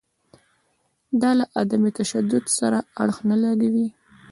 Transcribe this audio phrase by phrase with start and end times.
[1.21, 3.87] دا له عدم تشدد سره اړخ نه لګوي.